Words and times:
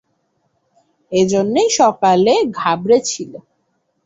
এজন্যেই 1.11 1.69
সকালে 1.79 2.33
ঘাবড়ে 2.59 2.97
ছিল। 3.01 3.31